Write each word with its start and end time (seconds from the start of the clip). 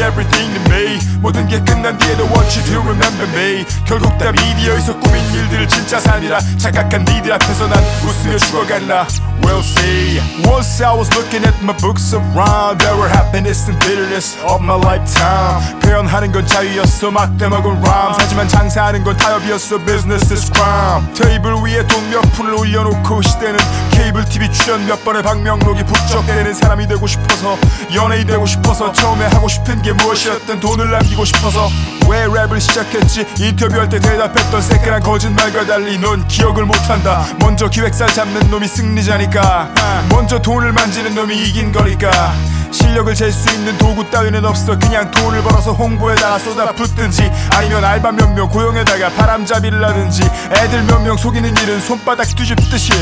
everything 0.00 0.52
to 0.54 0.60
me 0.72 0.98
모든 1.20 1.46
게 1.48 1.58
끝난 1.60 1.96
뒤에도 1.98 2.24
want 2.24 2.58
you 2.58 2.64
to 2.66 2.80
remember 2.82 3.26
me 3.36 3.64
결국 3.84 4.16
다 4.18 4.30
미디어에서 4.32 4.98
꾸민 5.00 5.24
일들 5.32 5.68
진짜 5.68 5.98
삶이라 6.00 6.38
착각한 6.58 7.04
니들 7.04 7.32
앞에서 7.32 7.66
난 7.68 7.82
웃으며 8.04 8.38
죽어갈라 8.38 9.06
We'll 9.42 9.60
see 9.60 10.18
Once 10.48 10.82
I 10.82 10.92
was 10.96 11.08
looking 11.14 11.46
at 11.46 11.54
my 11.62 11.76
books 11.78 12.12
of 12.14 12.22
rhyme 12.34 12.78
There 12.78 12.96
were 12.96 13.08
happiness 13.08 13.68
and 13.70 13.78
bitterness 13.86 14.36
of 14.42 14.60
my 14.62 14.76
lifetime 14.76 15.62
표현하는 15.80 16.32
건 16.32 16.44
자유였어 16.46 17.10
막대 17.12 17.48
먹은 17.48 17.78
rhymes 17.78 18.16
하지만 18.18 18.48
장사하는 18.48 19.04
건 19.04 19.16
타협이었어 19.16 19.78
business 19.84 20.32
is 20.32 20.50
crime 20.50 21.06
테이블 21.14 21.54
위에 21.62 21.86
돈 21.86 22.06
몇 22.10 22.20
푼을 22.32 22.54
올려놓고 22.54 23.20
시대는 23.22 23.58
케이블 23.90 24.24
TV 24.24 24.50
출연 24.52 24.86
몇 24.86 25.04
번의 25.04 25.22
박명록이 25.22 25.84
북적대는 25.84 26.54
사람이 26.54 26.86
되고 26.86 27.06
싶어서 27.06 27.58
연예인 27.94 28.26
되고 28.26 28.46
싶어서 28.46 28.92
처음에 28.92 29.26
하고 29.26 29.48
싶은 29.48 29.75
게 29.82 29.92
무엇이었든 29.92 30.60
돈을 30.60 30.90
남기고 30.90 31.24
싶어서 31.24 31.68
왜 32.08 32.26
랩을 32.26 32.60
시작했지? 32.60 33.26
인터뷰할 33.38 33.88
때 33.88 33.98
대답했던 33.98 34.62
새끼랑 34.62 35.00
거짓말과 35.00 35.66
달리. 35.66 35.98
넌 35.98 36.26
기억을 36.28 36.64
못한다. 36.64 37.24
먼저 37.40 37.68
기획사 37.68 38.06
잡는 38.06 38.50
놈이 38.50 38.66
승리자니까. 38.68 39.70
먼저 40.10 40.38
돈을 40.38 40.72
만지는 40.72 41.14
놈이 41.14 41.36
이긴 41.36 41.72
거니까. 41.72 42.32
실력을 42.70 43.14
잴 43.14 43.30
수 43.32 43.54
있는 43.54 43.76
도구 43.78 44.08
따위는 44.10 44.44
없어. 44.44 44.78
그냥 44.78 45.10
돈을 45.10 45.42
벌어서 45.42 45.72
홍보에다가 45.72 46.38
쏟아붓든지 46.38 47.30
아니면 47.54 47.84
알바 47.84 48.12
몇 48.12 48.34
명 48.34 48.48
고용에다가 48.48 49.10
바람잡이를 49.10 49.84
하든지 49.84 50.22
애들 50.52 50.82
몇 50.84 51.00
명 51.02 51.16
속이는 51.16 51.56
일은 51.56 51.80
손바닥 51.80 52.26
뒤집듯이. 52.36 52.92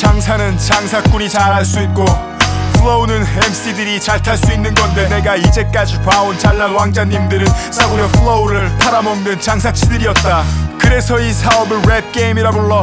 장사는 0.00 0.58
장사꾼이 0.58 1.28
잘할 1.28 1.64
수 1.64 1.80
있고 1.82 2.04
flow는 2.82 3.24
MC들이 3.36 4.00
잘 4.00 4.20
탈 4.20 4.36
수 4.36 4.52
있는 4.52 4.74
건데 4.74 5.08
내가 5.08 5.36
이제까지 5.36 6.00
봐온 6.02 6.36
잘난 6.36 6.72
왕자님들은 6.74 7.46
싸구려 7.70 8.08
flow를 8.08 8.76
팔아먹는 8.78 9.40
장사치들이었다. 9.40 10.44
그래서 10.80 11.20
이 11.20 11.32
사업을 11.32 11.80
랩 11.82 12.10
게임이라 12.10 12.50
불러 12.50 12.82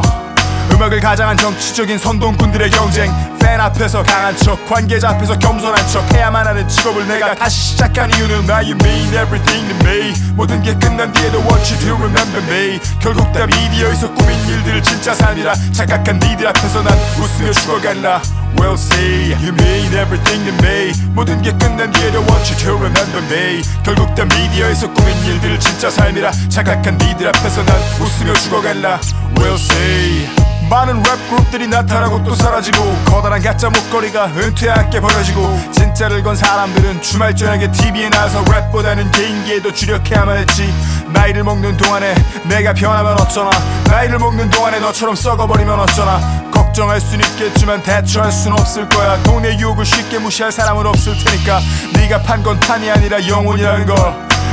음악을 0.80 0.98
가장한 1.00 1.36
정치적인 1.36 1.98
선동꾼들의 1.98 2.70
경쟁. 2.70 3.12
팬 3.38 3.60
앞에서 3.60 4.02
강한 4.02 4.34
척 4.38 4.64
관계자 4.64 5.10
앞에서 5.10 5.38
겸손한 5.38 5.86
척. 5.88 6.10
해야만 6.14 6.46
하는 6.46 6.66
직업을 6.66 7.06
내가 7.06 7.34
다시 7.34 7.72
시작한 7.72 8.10
이유는 8.14 8.46
나 8.46 8.60
you 8.60 8.74
mean 8.82 9.08
everything 9.12 9.68
to 9.68 9.86
me. 9.86 10.14
모든 10.32 10.62
게 10.62 10.72
끝난 10.72 11.12
뒤에도 11.12 11.38
want 11.40 11.70
you 11.70 11.78
to 11.80 11.94
remember 11.96 12.42
me. 12.50 12.80
결국 12.98 13.30
다 13.30 13.44
미디어에서 13.44 14.10
꾸민 14.14 14.38
일들 14.48 14.82
진짜 14.82 15.12
삶이라. 15.12 15.52
착각한 15.72 16.18
니들 16.18 16.46
앞에서 16.48 16.82
난 16.82 16.96
웃으며 17.18 17.52
죽어갈라 17.52 18.22
We'll 18.56 18.72
see 18.72 19.32
You 19.32 19.52
mean 19.52 19.92
everything 19.92 20.46
to 20.48 20.66
me. 20.66 20.92
모든 21.12 21.42
게 21.42 21.50
끝난 21.52 21.92
뒤에도 21.92 22.20
want 22.20 22.50
you 22.50 22.56
to 22.56 22.76
remember 22.76 23.22
me. 23.30 23.60
결국 23.84 24.14
다 24.14 24.24
미디어에서 24.24 24.90
꾸민 24.94 25.14
일들 25.26 25.60
진짜 25.60 25.90
삶이라. 25.90 26.30
착각한 26.48 26.96
니들 26.96 27.28
앞에서 27.28 27.62
난 27.64 27.76
웃으며 28.00 28.32
죽어갈라 28.32 28.98
We'll 29.36 29.56
see 29.56 30.39
많은 30.70 31.02
랩 31.02 31.28
그룹들이 31.28 31.66
나타나고 31.66 32.22
또 32.22 32.32
사라지고 32.34 32.78
커다란 33.04 33.42
가짜 33.42 33.68
목걸이가 33.68 34.28
함께 34.28 35.00
버려지고 35.00 35.58
진짜를 35.72 36.22
건 36.22 36.36
사람들은 36.36 37.02
주말 37.02 37.34
저녁에 37.34 37.70
TV에 37.72 38.08
나와서 38.08 38.44
랩보다는 38.44 39.10
개인기에 39.10 39.62
더 39.62 39.72
주력해야만 39.72 40.36
했지. 40.38 40.72
나이를 41.08 41.42
먹는 41.42 41.76
동안에 41.76 42.14
내가 42.44 42.72
변하면 42.72 43.20
어쩌나? 43.20 43.50
나이를 43.86 44.18
먹는 44.20 44.48
동안에 44.48 44.78
너처럼 44.78 45.16
썩어버리면 45.16 45.80
어쩌나? 45.80 46.20
걱정할 46.52 47.00
순 47.00 47.20
있겠지만 47.20 47.82
대처할 47.82 48.30
순 48.30 48.52
없을 48.52 48.88
거야. 48.88 49.20
돈의 49.24 49.58
유혹을 49.58 49.84
쉽게 49.84 50.18
무시할 50.20 50.52
사람은 50.52 50.86
없을 50.86 51.14
테니까 51.18 51.58
네가 51.94 52.22
판 52.22 52.44
건 52.44 52.58
판이 52.60 52.88
아니라 52.88 53.26
영혼이라는 53.26 53.86
걸 53.86 53.96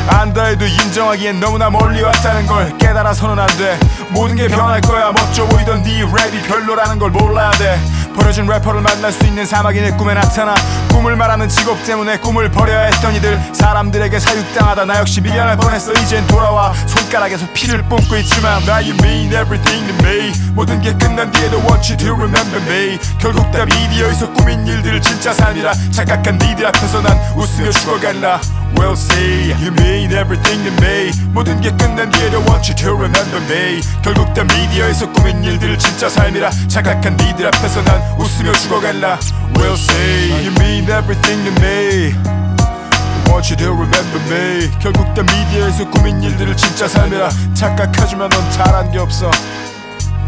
안다 0.08 0.46
해도 0.46 0.66
인정하기엔 0.66 1.40
너무나 1.40 1.70
멀리 1.70 2.02
왔다는 2.02 2.46
걸 2.48 2.78
깨달아서는 2.78 3.40
안 3.40 3.48
돼. 3.58 3.78
모든 4.10 4.36
게 4.36 4.48
변할 4.48 4.82
거야. 4.82 5.12
멋져 5.12 5.46
보이던 5.46 5.84
네 5.84 6.04
랩이 6.06 6.48
별로라는 6.48 6.98
걸 7.00 7.12
몰라야 7.12 7.52
돼. 7.52 7.80
버려진 8.16 8.48
래퍼를 8.48 8.82
만날 8.82 9.12
수 9.12 9.26
있는 9.26 9.46
사막이 9.46 9.80
내 9.80 9.92
꿈에 9.92 10.14
나타나 10.14 10.56
꿈을 10.98 11.16
말하는 11.16 11.48
직업 11.48 11.84
때문에 11.84 12.18
꿈을 12.18 12.50
버려야 12.50 12.86
했던 12.86 13.14
이들. 13.14 13.40
사람들에게 13.54 14.20
사육당하다 14.20 14.86
나 14.86 14.98
역시 14.98 15.22
미련할 15.22 15.56
뻔했어. 15.56 15.94
이젠 15.94 16.26
돌아와 16.26 16.74
손가락에서 16.88 17.46
피를 17.54 17.84
뿜고 17.84 18.18
있지만 18.18 18.66
나 18.66 18.78
you 18.78 18.96
mean 19.04 19.32
everything 19.32 19.86
to 19.86 20.10
me. 20.10 20.32
모든 20.54 20.82
게 20.82 20.94
끝난 20.94 21.32
뒤에도 21.32 21.58
want 21.60 21.94
you 21.94 21.98
to 21.98 22.16
remember 22.16 22.60
me. 22.64 22.98
결국 23.20 23.52
다 23.52 23.64
미디어에서 23.66 24.34
꾸민 24.34 24.66
일들 24.66 25.00
진짜 25.00 25.32
삶이라 25.34 25.72
착각한 25.92 26.40
니들 26.40 26.66
앞에서 26.66 27.00
난 27.02 27.16
웃으며 27.36 27.70
죽어갈라. 27.70 28.42
We'll 28.76 28.94
see 28.94 29.52
You 29.52 29.72
mean 29.80 30.12
everything 30.12 30.64
to 30.64 30.74
me. 30.84 31.12
모든 31.32 31.62
게 31.62 31.70
끝난 31.78 32.10
뒤에도 32.10 32.40
want 32.40 32.72
you 32.72 32.76
to 32.76 32.98
remember 32.98 33.40
me. 33.46 33.82
결국 34.02 34.34
다 34.34 34.44
미디어에서 34.44 35.12
꾸민 35.12 35.44
일들 35.44 35.78
진짜 35.78 36.10
삶이라 36.10 36.50
착각한 36.68 37.18
니들 37.18 37.46
앞에서 37.46 37.84
난 37.84 38.02
웃으며 38.18 38.52
죽어갈라. 38.54 39.20
We'll 39.54 39.74
see 39.74 40.32
You 40.48 40.54
mean 40.60 40.87
everything 40.90 41.44
to 41.44 41.52
me 41.62 42.14
want 43.32 43.50
you 43.50 43.56
to 43.56 43.72
remember 43.72 44.20
me 44.30 44.70
결국 44.80 45.14
다 45.14 45.22
미디어에서 45.24 45.90
꾸민 45.92 46.22
일들을 46.24 46.56
진짜 46.56 46.88
삶이라 46.88 47.30
착각하지만 47.54 48.30
넌 48.30 48.52
잘한 48.52 48.92
게 48.92 49.00
없어 49.00 49.30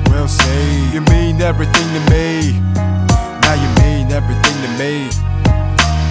We'll 0.09 0.27
say 0.27 0.93
you 0.93 1.01
mean 1.09 1.41
everything 1.41 1.87
to 1.93 2.01
me 2.13 2.59
Now 3.41 3.53
you 3.53 3.69
mean 3.81 4.11
everything 4.11 4.57
to 4.61 4.69
me 4.77 5.09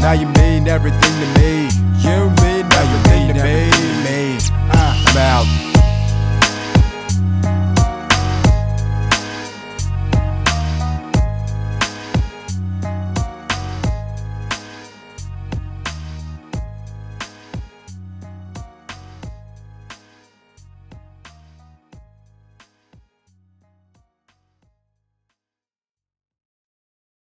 Now 0.01 0.13
you 0.13 0.29
mean 0.39 0.69
everything 0.69 1.01
to 1.01 1.41
me 1.41 1.49
mean 1.49 1.71
you 2.05 2.31
mean 2.43 2.67
everything 2.73 3.35
to 3.35 3.45
me 4.05 4.39
I'm 4.71 5.17
out 5.17 5.68